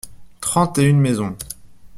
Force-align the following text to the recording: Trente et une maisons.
Trente 0.39 0.79
et 0.79 0.85
une 0.89 0.99
maisons. 0.99 1.37